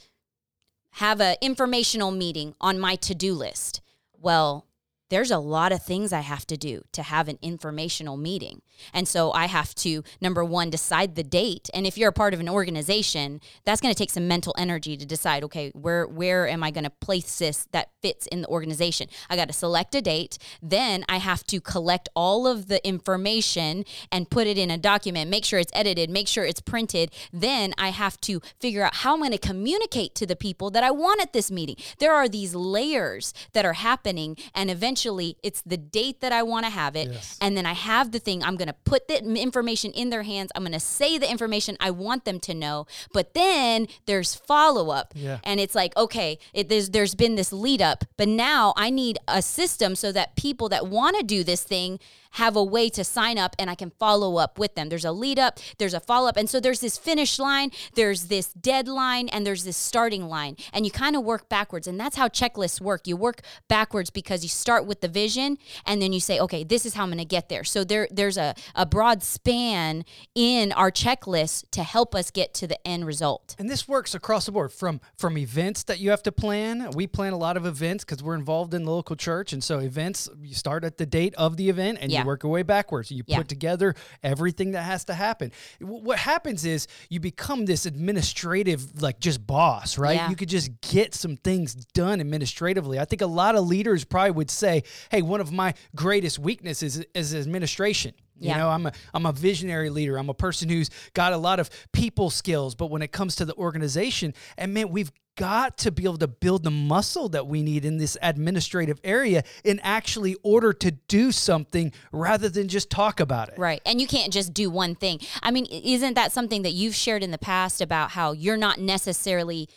have 0.95 1.21
a 1.21 1.37
informational 1.41 2.11
meeting 2.11 2.55
on 2.61 2.79
my 2.79 2.97
to-do 2.97 3.35
list. 3.35 3.81
Well, 4.19 4.67
there's 5.11 5.31
a 5.31 5.39
lot 5.39 5.73
of 5.73 5.83
things 5.83 6.13
I 6.13 6.21
have 6.21 6.47
to 6.47 6.57
do 6.57 6.83
to 6.93 7.03
have 7.03 7.29
an 7.29 7.39
informational 7.43 8.17
meeting. 8.17 8.63
And 8.95 9.07
so 9.07 9.33
I 9.33 9.47
have 9.47 9.75
to, 9.77 10.03
number 10.21 10.45
one, 10.45 10.71
decide 10.71 11.17
the 11.17 11.23
date. 11.23 11.69
And 11.75 11.87
if 11.87 11.99
you're 11.99 12.09
a 12.09 12.13
part 12.13 12.33
of 12.33 12.41
an 12.41 12.49
organization, 12.49 13.41
that's 13.65 13.81
going 13.81 13.93
to 13.93 13.99
take 13.99 14.11
some 14.11 14.27
mental 14.27 14.55
energy 14.57 14.97
to 14.97 15.05
decide, 15.05 15.45
okay, 15.45 15.71
where 15.75 16.07
where 16.07 16.49
am 16.49 16.63
I 16.63 16.71
going 16.71 16.85
to 16.85 16.91
place 16.91 17.39
this 17.39 17.67
that 17.73 17.91
fits 18.01 18.27
in 18.29 18.43
the 18.43 18.49
organization? 18.49 19.09
I 19.29 19.37
got 19.37 19.49
to 19.49 19.53
select 19.53 19.95
a 19.95 20.01
date. 20.01 20.39
Then 20.63 21.05
I 21.09 21.19
have 21.19 21.45
to 21.49 21.61
collect 21.61 22.09
all 22.15 22.47
of 22.47 22.69
the 22.69 22.87
information 22.87 23.85
and 24.11 24.31
put 24.31 24.47
it 24.47 24.57
in 24.57 24.71
a 24.71 24.79
document, 24.79 25.29
make 25.29 25.45
sure 25.45 25.59
it's 25.59 25.73
edited, 25.75 26.09
make 26.09 26.29
sure 26.29 26.45
it's 26.45 26.61
printed. 26.61 27.11
Then 27.33 27.75
I 27.77 27.89
have 27.89 28.21
to 28.23 28.41
figure 28.61 28.85
out 28.85 28.97
how 28.97 29.15
I'm 29.15 29.21
going 29.21 29.33
to 29.33 29.39
communicate 29.39 30.15
to 30.15 30.27
the 30.27 30.37
people 30.37 30.71
that 30.71 30.85
I 30.85 30.91
want 30.91 31.21
at 31.21 31.33
this 31.33 31.51
meeting. 31.51 31.77
There 31.99 32.15
are 32.15 32.29
these 32.29 32.55
layers 32.55 33.35
that 33.53 33.65
are 33.65 33.75
happening 33.75 34.37
and 34.55 34.71
eventually 34.71 35.00
it's 35.09 35.63
the 35.63 35.77
date 35.77 36.21
that 36.21 36.33
I 36.33 36.43
want 36.43 36.67
to 36.67 36.71
have 36.71 36.97
it. 36.97 37.11
Yes. 37.11 37.39
And 37.41 37.57
then 37.57 37.67
I 37.67 37.73
have 37.73 38.13
the 38.13 38.19
thing. 38.19 38.43
I'm 38.43 38.57
going 38.57 38.69
to 38.69 38.77
put 38.85 39.09
the 39.09 39.23
information 39.23 39.93
in 39.93 40.11
their 40.11 40.23
hands. 40.23 40.51
I'm 40.55 40.63
going 40.63 40.73
to 40.73 40.81
say 40.81 41.19
the 41.19 41.31
information 41.31 41.77
I 41.81 41.91
want 41.91 42.25
them 42.25 42.41
to 42.41 42.55
know. 42.55 42.87
But 43.13 43.35
then 43.35 43.89
there's 44.07 44.35
follow 44.35 44.91
up. 44.91 45.13
Yeah. 45.15 45.39
And 45.45 45.61
it's 45.61 45.75
like, 45.75 45.97
okay, 45.97 46.39
it, 46.53 46.69
there's, 46.69 46.91
there's 46.91 47.15
been 47.15 47.35
this 47.37 47.53
lead 47.53 47.83
up, 47.83 48.05
but 48.17 48.29
now 48.29 48.75
I 48.77 48.91
need 48.91 49.19
a 49.29 49.43
system 49.43 49.95
so 49.95 50.13
that 50.13 50.37
people 50.37 50.69
that 50.71 50.87
want 50.87 51.17
to 51.17 51.23
do 51.23 51.45
this 51.45 51.63
thing 51.63 51.99
have 52.33 52.57
a 52.57 52.63
way 52.63 52.89
to 52.89 53.03
sign 53.03 53.39
up 53.39 53.57
and 53.59 53.69
I 53.69 53.75
can 53.75 53.91
follow 53.91 54.37
up 54.37 54.59
with 54.59 54.75
them. 54.75 54.89
There's 54.89 55.05
a 55.05 55.13
lead 55.13 55.39
up, 55.39 55.59
there's 55.79 55.95
a 55.95 56.01
follow 56.01 56.29
up. 56.29 56.37
And 56.37 56.49
so 56.49 56.61
there's 56.61 56.81
this 56.81 56.97
finish 56.97 57.39
line, 57.39 57.71
there's 57.95 58.25
this 58.25 58.53
deadline, 58.53 59.29
and 59.29 59.47
there's 59.47 59.65
this 59.65 59.77
starting 59.77 60.29
line. 60.29 60.57
And 60.73 60.85
you 60.85 60.93
kind 60.93 61.17
of 61.17 61.25
work 61.25 61.49
backwards. 61.49 61.87
And 61.87 61.99
that's 61.99 62.17
how 62.17 62.29
checklists 62.29 62.81
work. 62.81 63.07
You 63.07 63.17
work 63.17 63.41
backwards 63.69 64.11
because 64.11 64.43
you 64.43 64.49
start 64.49 64.87
with 64.87 64.90
the 65.01 65.09
vision 65.09 65.59
and 65.87 66.01
then 66.01 66.13
you 66.13 66.21
say, 66.21 66.39
okay, 66.39 66.65
this 66.65 66.87
is 66.87 66.95
how 66.95 67.03
I'm 67.03 67.09
going 67.09 67.19
to 67.19 67.25
get 67.25 67.49
there. 67.49 67.65
So 67.65 67.85
there, 67.85 68.09
there's 68.11 68.37
a, 68.37 68.55
a 68.75 68.87
broad 68.87 69.23
span 69.23 70.05
in 70.35 70.73
our 70.73 70.91
checklist 70.91 71.71
to 71.73 71.83
help 71.83 72.15
us 72.15 72.31
get 72.31 72.55
to 72.55 72.67
the 72.67 72.87
end 72.87 73.07
result. 73.07 73.57
And 73.59 73.69
this 73.69 73.89
works 73.89 74.15
across 74.15 74.47
the 74.47 74.53
board 74.53 74.73
from 74.73 75.01
from 75.17 75.37
events 75.37 75.83
that 75.85 75.99
you 75.99 76.11
have 76.11 76.23
to 76.23 76.33
plan. 76.33 76.91
We 76.95 77.07
plan 77.07 77.33
a 77.33 77.39
lot 77.39 77.57
of 77.57 77.67
events 77.67 78.05
because 78.05 78.23
we're 78.23 78.35
involved 78.35 78.73
in 78.73 78.85
the 78.85 78.91
local 78.91 79.17
church. 79.17 79.53
And 79.53 79.63
so 79.63 79.79
events, 79.79 80.29
you 80.41 80.55
start 80.55 80.85
at 80.85 80.97
the 80.97 81.07
date 81.07 81.35
of 81.35 81.57
the 81.57 81.69
event 81.69 81.99
and 82.01 82.11
yeah 82.11 82.21
you 82.21 82.27
work 82.27 82.43
your 82.43 82.53
way 82.53 82.63
backwards. 82.63 83.11
You 83.11 83.25
yeah. 83.27 83.39
put 83.39 83.49
together 83.49 83.95
everything 84.23 84.73
that 84.73 84.83
has 84.83 85.05
to 85.07 85.15
happen. 85.15 85.53
What 85.81 86.19
happens 86.19 86.65
is 86.65 86.87
you 87.09 87.21
become 87.21 87.67
this 87.67 87.87
administrative, 87.87 89.03
like 89.03 89.21
just 89.21 89.47
boss, 89.47 89.99
right? 89.99 90.17
Yeah. 90.17 90.31
You 90.31 90.37
could 90.37 90.49
just 90.49 90.81
get 90.81 91.15
some 91.15 91.37
things 91.37 91.75
done 91.75 92.21
administratively. 92.21 92.99
I 92.99 93.05
think 93.05 93.23
a 93.23 93.27
lot 93.27 93.57
of 93.57 93.67
leaders 93.67 94.05
probably 94.05 94.33
would 94.33 94.51
say, 94.51 94.80
hey, 95.11 95.23
one 95.23 95.41
of 95.41 95.53
my 95.53 95.75
greatest 95.95 96.39
weaknesses 96.39 96.99
is, 96.99 97.07
is 97.15 97.35
administration. 97.35 98.15
You 98.39 98.49
yeah. 98.49 98.59
know, 98.59 98.71
I'm 98.71 98.87
a 98.87 98.93
I'm 99.13 99.27
a 99.27 99.33
visionary 99.33 99.91
leader. 99.91 100.17
I'm 100.17 100.31
a 100.31 100.35
person 100.35 100.71
who's 100.71 100.89
got 101.13 101.35
a 101.35 101.37
lot 101.37 101.61
of 101.61 101.69
people 101.93 102.31
skills, 102.31 102.75
but 102.75 102.91
when 102.91 103.03
it 103.03 103.13
comes 103.13 103.37
to 103.37 103.45
the 103.45 103.55
organization, 103.55 104.33
and 104.57 104.73
man, 104.73 104.89
we've 104.89 105.13
got 105.37 105.79
to 105.79 105.91
be 105.91 106.05
able 106.05 106.19
to 106.19 106.29
build 106.29 106.65
the 106.65 106.71
muscle 106.71 107.29
that 107.31 107.47
we 107.47 107.63
need 107.63 107.85
in 107.85 107.99
this 107.99 108.17
administrative 108.21 109.01
area 109.05 109.43
in 109.65 109.81
actually 109.83 110.37
order 110.43 110.73
to 110.73 110.91
do 110.91 111.33
something 111.33 111.93
rather 112.13 112.49
than 112.49 112.69
just 112.69 112.91
talk 112.91 113.21
about 113.21 113.49
it. 113.49 113.55
Right. 113.57 113.81
And 113.87 114.01
you 114.01 114.07
can't 114.07 114.33
just 114.33 114.53
do 114.53 114.69
one 114.69 114.95
thing. 114.95 115.21
I 115.43 115.51
mean, 115.51 115.67
isn't 115.67 116.15
that 116.15 116.33
something 116.33 116.63
that 116.63 116.73
you've 116.73 116.95
shared 116.95 117.23
in 117.23 117.31
the 117.31 117.39
past 117.39 117.81
about 117.81 118.11
how 118.11 118.33
you're 118.33 118.59
not 118.59 118.81
necessarily 118.81 119.69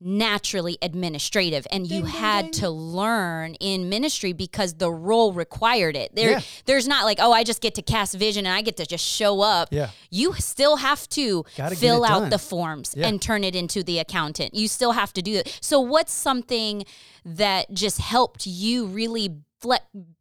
naturally 0.00 0.76
administrative 0.82 1.66
and 1.70 1.86
you 1.86 2.02
ding, 2.02 2.06
had 2.06 2.42
ding, 2.42 2.52
to 2.52 2.70
learn 2.70 3.54
in 3.54 3.88
ministry 3.88 4.32
because 4.32 4.74
the 4.74 4.90
role 4.90 5.32
required 5.32 5.96
it. 5.96 6.14
There 6.14 6.32
yeah. 6.32 6.40
there's 6.66 6.86
not 6.86 7.04
like, 7.04 7.18
oh, 7.20 7.32
I 7.32 7.44
just 7.44 7.62
get 7.62 7.74
to 7.76 7.82
cast 7.82 8.14
vision 8.14 8.46
and 8.46 8.54
I 8.54 8.62
get 8.62 8.76
to 8.78 8.86
just 8.86 9.04
show 9.04 9.40
up. 9.40 9.68
Yeah. 9.70 9.90
You 10.10 10.34
still 10.34 10.76
have 10.76 11.08
to 11.10 11.44
Gotta 11.56 11.76
fill 11.76 12.04
out 12.04 12.30
the 12.30 12.38
forms 12.38 12.94
yeah. 12.96 13.06
and 13.06 13.20
turn 13.20 13.44
it 13.44 13.56
into 13.56 13.82
the 13.82 13.98
accountant. 13.98 14.54
You 14.54 14.68
still 14.68 14.92
have 14.92 15.12
to 15.14 15.22
do 15.22 15.34
it. 15.34 15.58
So 15.60 15.80
what's 15.80 16.12
something 16.12 16.84
that 17.24 17.72
just 17.72 17.98
helped 17.98 18.46
you 18.46 18.86
really 18.86 19.36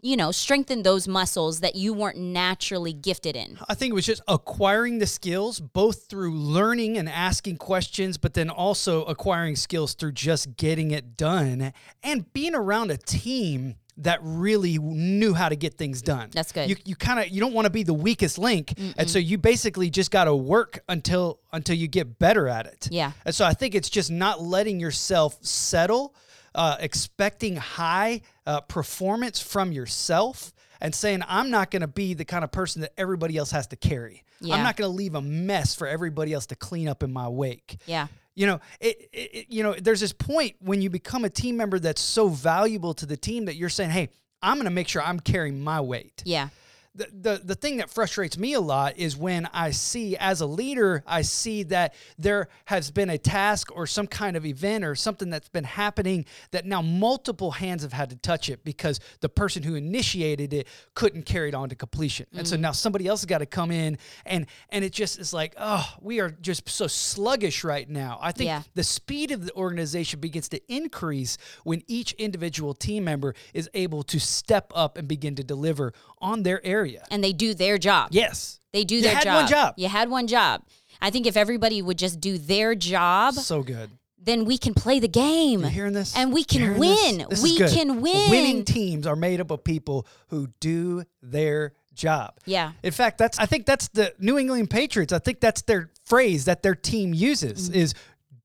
you 0.02 0.18
know, 0.18 0.32
strengthen 0.32 0.84
those 0.84 1.08
muscles 1.08 1.60
that 1.62 1.76
you 1.76 1.94
weren't 1.94 2.18
naturally 2.18 2.94
gifted 2.94 3.36
in? 3.36 3.58
I 3.68 3.74
think 3.74 3.92
it 3.92 3.96
was 3.96 4.06
just 4.06 4.22
acquiring 4.28 5.00
the 5.00 5.08
skills, 5.08 5.60
both 5.60 6.06
through 6.10 6.34
learning 6.34 6.98
and 6.98 7.10
asking 7.10 7.58
questions, 7.58 8.18
but 8.18 8.34
then 8.34 8.50
also 8.50 9.04
acquiring 9.06 9.56
skills 9.56 9.94
through 9.94 10.14
just 10.14 10.58
getting 10.58 10.92
it 10.92 11.18
done 11.18 11.74
and 12.04 12.32
being 12.34 12.56
around 12.56 12.92
a 12.92 12.98
team 12.98 13.76
that 13.98 14.20
really 14.24 14.80
knew 14.80 15.34
how 15.34 15.50
to 15.50 15.56
get 15.56 15.76
things 15.76 16.02
done. 16.02 16.30
That's 16.32 16.52
good. 16.52 16.70
You, 16.70 16.76
you 16.84 16.96
kind 16.96 17.20
of 17.20 17.30
you 17.30 17.40
don't 17.40 17.54
want 17.54 17.66
to 17.66 17.72
be 17.72 17.84
the 17.84 17.94
weakest 17.94 18.40
link, 18.40 18.70
Mm-mm. 18.70 18.96
and 18.98 19.08
so 19.08 19.20
you 19.20 19.38
basically 19.38 19.92
just 19.92 20.10
got 20.10 20.24
to 20.24 20.36
work 20.36 20.80
until 20.90 21.40
until 21.52 21.76
you 21.76 21.88
get 21.88 22.18
better 22.18 22.48
at 22.48 22.66
it. 22.66 22.88
Yeah. 22.90 23.12
And 23.24 23.36
so 23.36 23.46
I 23.46 23.54
think 23.54 23.76
it's 23.76 23.90
just 23.90 24.10
not 24.10 24.42
letting 24.42 24.80
yourself 24.80 25.38
settle 25.46 26.16
uh, 26.56 26.78
expecting 26.80 27.56
high 27.56 28.22
uh, 28.46 28.62
performance 28.62 29.40
from 29.40 29.72
yourself 29.72 30.54
and 30.82 30.94
saying, 30.94 31.24
I'm 31.28 31.50
not 31.50 31.72
going 31.72 31.82
to 31.82 31.88
be 31.88 32.14
the 32.14 32.26
kind 32.26 32.44
of 32.44 32.52
person 32.52 32.82
that 32.82 32.94
everybody 32.98 33.38
else 33.38 33.52
has 33.52 33.68
to 33.68 33.76
carry. 33.76 34.24
Yeah. 34.42 34.56
I'm 34.56 34.64
not 34.64 34.76
going 34.76 34.90
to 34.90 34.96
leave 34.96 35.16
a 35.16 35.22
mess 35.22 35.76
for 35.76 35.88
everybody 35.88 36.34
else 36.34 36.48
to 36.48 36.56
clean 36.56 36.88
up 36.88 37.04
in 37.04 37.14
my 37.14 37.30
wake. 37.30 37.78
Yeah. 37.86 38.08
You 38.36 38.48
know, 38.48 38.62
it, 38.80 39.10
it, 39.14 39.46
you 39.50 39.64
know, 39.64 39.74
there's 39.74 40.00
this 40.00 40.12
point 40.12 40.56
when 40.60 40.82
you 40.82 40.90
become 40.90 41.24
a 41.24 41.30
team 41.30 41.56
member 41.56 41.80
that's 41.80 42.02
so 42.02 42.30
valuable 42.30 42.94
to 42.96 43.06
the 43.06 43.16
team 43.16 43.46
that 43.46 43.56
you're 43.56 43.70
saying, 43.70 43.92
"Hey, 43.92 44.10
I'm 44.42 44.56
going 44.56 44.66
to 44.66 44.72
make 44.72 44.88
sure 44.88 45.04
I'm 45.04 45.20
carrying 45.20 45.62
my 45.62 45.80
weight." 45.80 46.24
Yeah 46.26 46.50
the, 46.96 47.08
the 47.12 47.42
the 47.44 47.56
thing 47.56 47.78
that 47.78 47.90
frustrates 47.90 48.38
me 48.38 48.54
a 48.54 48.62
lot 48.62 48.98
is 48.98 49.18
when 49.18 49.48
I 49.52 49.72
see 49.72 50.16
as 50.16 50.42
a 50.42 50.46
leader, 50.46 51.04
I 51.08 51.24
see 51.24 51.64
that 51.64 51.96
there 52.20 52.50
has 52.66 52.92
been 52.92 53.10
a 53.10 53.18
task 53.18 53.76
or 53.76 53.88
some 53.88 54.06
kind 54.06 54.38
of 54.38 54.46
event 54.46 54.84
or 54.84 54.94
something 54.94 55.32
that's 55.32 55.50
been 55.50 55.64
happening 55.64 56.26
that 56.52 56.66
now 56.68 56.84
multiple 56.84 57.50
hands 57.50 57.82
have 57.82 57.94
had 57.94 58.12
to 58.12 58.16
touch 58.18 58.48
it 58.48 58.64
because 58.64 59.00
the 59.22 59.30
person 59.30 59.64
who 59.64 59.74
initiated 59.74 60.54
it 60.54 60.68
couldn't 60.94 61.24
carry 61.24 61.50
it 61.50 61.56
on 61.56 61.70
to 61.70 61.76
completion. 61.76 62.28
Mm-hmm. 62.28 62.40
And 62.40 62.48
so 62.48 62.58
mm. 62.58 62.62
now 62.62 62.72
somebody 62.72 63.08
else 63.08 63.22
has 63.22 63.26
got 63.26 63.40
to 63.40 63.48
come 63.48 63.72
in 63.72 63.98
and 64.26 64.46
and 64.70 64.86
it 64.86 64.94
just 64.94 65.18
is 65.18 65.34
like, 65.34 65.56
oh, 65.58 65.96
we 66.00 66.20
are 66.20 66.30
just 66.30 66.70
so 66.70 66.86
sluggish 66.86 67.64
right 67.64 67.90
now. 67.90 68.20
I 68.22 68.34
think 68.34 68.50
yeah. 68.50 68.62
the 68.76 68.84
speed 68.84 69.32
of 69.32 69.46
the 69.46 69.54
organization 69.56 70.20
begins 70.20 70.48
to 70.50 70.62
increase 70.72 71.40
when 71.64 71.82
each 71.88 72.14
individual 72.14 72.76
team 72.76 73.06
member 73.06 73.34
is 73.56 73.68
able 73.74 74.04
to 74.04 74.20
step 74.20 74.72
up 74.76 74.96
and 74.96 75.08
begin 75.08 75.34
to 75.36 75.44
deliver 75.44 75.94
on 76.22 76.44
their 76.44 76.64
area 76.64 76.83
area. 76.84 77.04
And 77.12 77.24
they 77.24 77.34
do 77.34 77.54
their 77.54 77.78
job. 77.78 78.10
Yes. 78.12 78.60
They 78.72 78.84
do 78.84 78.96
you 78.96 79.02
their 79.02 79.16
had 79.16 79.24
job. 79.24 79.36
one 79.36 79.48
job. 79.48 79.74
You 79.78 79.88
had 79.88 80.10
one 80.10 80.28
job. 80.28 80.64
I 81.02 81.10
think 81.10 81.28
if 81.28 81.38
everybody 81.38 81.82
would 81.82 81.98
just 81.98 82.20
do 82.20 82.38
their 82.38 82.76
job. 82.76 83.36
So 83.36 83.64
good. 83.64 83.90
Then 84.18 84.46
we 84.46 84.58
can 84.58 84.74
play 84.74 85.00
the 85.00 85.08
game. 85.08 85.62
You 85.62 85.68
hearing 85.68 85.94
this? 85.94 86.16
And 86.16 86.32
we 86.32 86.44
can 86.46 86.78
win. 86.80 87.26
This? 87.30 87.42
This 87.42 87.44
we 87.44 87.58
can 87.58 88.02
win. 88.02 88.32
Winning 88.32 88.64
teams 88.64 89.06
are 89.06 89.18
made 89.18 89.42
up 89.42 89.52
of 89.52 89.64
people 89.64 90.08
who 90.28 90.48
do 90.62 91.04
their 91.22 91.74
job. 91.94 92.40
Yeah. 92.46 92.72
In 92.84 92.92
fact, 92.92 93.18
that's 93.18 93.38
I 93.38 93.46
think 93.46 93.66
that's 93.66 93.90
the 93.90 94.14
New 94.20 94.38
England 94.40 94.70
Patriots. 94.70 95.12
I 95.12 95.20
think 95.20 95.42
that's 95.42 95.62
their 95.64 95.90
phrase 96.06 96.46
that 96.46 96.64
their 96.64 96.76
team 96.76 97.14
uses 97.14 97.70
mm-hmm. 97.70 97.80
is 97.80 97.94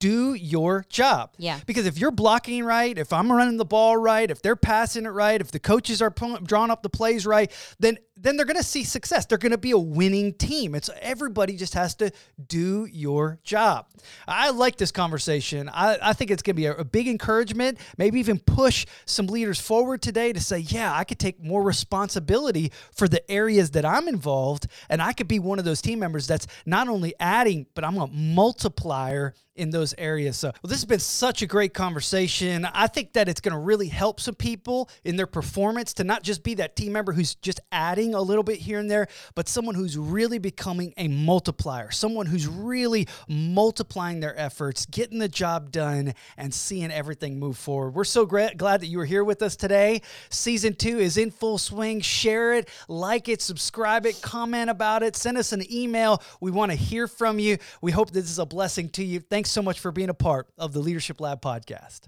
do 0.00 0.34
your 0.34 0.84
job. 0.88 1.30
Yeah. 1.38 1.60
Because 1.66 1.86
if 1.86 1.98
you're 1.98 2.10
blocking 2.10 2.64
right, 2.64 2.96
if 2.96 3.12
I'm 3.12 3.30
running 3.30 3.56
the 3.56 3.64
ball 3.64 3.96
right, 3.96 4.30
if 4.30 4.42
they're 4.42 4.56
passing 4.56 5.06
it 5.06 5.10
right, 5.10 5.40
if 5.40 5.50
the 5.50 5.58
coaches 5.58 6.00
are 6.00 6.14
drawing 6.42 6.70
up 6.70 6.82
the 6.82 6.88
plays 6.88 7.26
right, 7.26 7.50
then 7.78 7.98
then 8.20 8.36
they're 8.36 8.46
going 8.46 8.56
to 8.56 8.64
see 8.64 8.82
success. 8.82 9.26
They're 9.26 9.38
going 9.38 9.52
to 9.52 9.58
be 9.58 9.70
a 9.70 9.78
winning 9.78 10.32
team. 10.34 10.74
It's 10.74 10.90
everybody 11.00 11.56
just 11.56 11.74
has 11.74 11.94
to 11.96 12.10
do 12.48 12.86
your 12.86 13.38
job. 13.44 13.86
I 14.26 14.50
like 14.50 14.76
this 14.76 14.90
conversation. 14.90 15.68
I, 15.72 15.98
I 16.02 16.12
think 16.14 16.32
it's 16.32 16.42
going 16.42 16.56
to 16.56 16.60
be 16.60 16.66
a, 16.66 16.74
a 16.74 16.84
big 16.84 17.06
encouragement, 17.06 17.78
maybe 17.96 18.18
even 18.18 18.40
push 18.40 18.86
some 19.04 19.28
leaders 19.28 19.60
forward 19.60 20.02
today 20.02 20.32
to 20.32 20.40
say, 20.40 20.58
yeah, 20.58 20.92
I 20.92 21.04
could 21.04 21.20
take 21.20 21.40
more 21.40 21.62
responsibility 21.62 22.72
for 22.92 23.06
the 23.06 23.28
areas 23.30 23.70
that 23.72 23.84
I'm 23.84 24.08
involved, 24.08 24.66
and 24.88 25.00
I 25.00 25.12
could 25.12 25.28
be 25.28 25.38
one 25.38 25.60
of 25.60 25.64
those 25.64 25.80
team 25.80 26.00
members 26.00 26.26
that's 26.26 26.48
not 26.66 26.88
only 26.88 27.14
adding, 27.20 27.66
but 27.74 27.84
I'm 27.84 27.98
a 27.98 28.08
multiplier 28.08 29.34
in 29.58 29.70
those 29.70 29.94
areas. 29.98 30.36
So, 30.36 30.48
well, 30.62 30.68
this 30.68 30.78
has 30.78 30.84
been 30.84 31.00
such 31.00 31.42
a 31.42 31.46
great 31.46 31.74
conversation. 31.74 32.64
I 32.64 32.86
think 32.86 33.12
that 33.14 33.28
it's 33.28 33.40
going 33.40 33.52
to 33.52 33.58
really 33.58 33.88
help 33.88 34.20
some 34.20 34.34
people 34.34 34.88
in 35.04 35.16
their 35.16 35.26
performance 35.26 35.92
to 35.94 36.04
not 36.04 36.22
just 36.22 36.42
be 36.42 36.54
that 36.54 36.76
team 36.76 36.92
member 36.92 37.12
who's 37.12 37.34
just 37.36 37.60
adding 37.72 38.14
a 38.14 38.22
little 38.22 38.44
bit 38.44 38.58
here 38.58 38.78
and 38.78 38.90
there, 38.90 39.08
but 39.34 39.48
someone 39.48 39.74
who's 39.74 39.98
really 39.98 40.38
becoming 40.38 40.94
a 40.96 41.08
multiplier, 41.08 41.90
someone 41.90 42.26
who's 42.26 42.46
really 42.46 43.06
multiplying 43.28 44.20
their 44.20 44.38
efforts, 44.38 44.86
getting 44.86 45.18
the 45.18 45.28
job 45.28 45.70
done, 45.72 46.14
and 46.36 46.54
seeing 46.54 46.90
everything 46.90 47.38
move 47.38 47.58
forward. 47.58 47.94
We're 47.94 48.04
so 48.04 48.26
gra- 48.26 48.54
glad 48.56 48.80
that 48.80 48.86
you 48.86 48.98
were 48.98 49.04
here 49.04 49.24
with 49.24 49.42
us 49.42 49.56
today. 49.56 50.02
Season 50.30 50.74
two 50.74 50.98
is 50.98 51.16
in 51.16 51.30
full 51.30 51.58
swing. 51.58 52.00
Share 52.00 52.54
it, 52.54 52.68
like 52.88 53.28
it, 53.28 53.42
subscribe 53.42 54.06
it, 54.06 54.20
comment 54.22 54.70
about 54.70 55.02
it, 55.02 55.16
send 55.16 55.36
us 55.36 55.52
an 55.52 55.62
email. 55.72 56.22
We 56.40 56.50
want 56.50 56.70
to 56.70 56.76
hear 56.76 57.08
from 57.08 57.38
you. 57.38 57.58
We 57.80 57.90
hope 57.92 58.10
this 58.10 58.30
is 58.30 58.38
a 58.38 58.46
blessing 58.46 58.88
to 58.90 59.04
you. 59.04 59.20
Thanks 59.48 59.54
so 59.54 59.62
much 59.62 59.80
for 59.80 59.90
being 59.90 60.10
a 60.10 60.14
part 60.14 60.46
of 60.58 60.74
the 60.74 60.80
Leadership 60.80 61.22
Lab 61.22 61.40
podcast. 61.40 62.00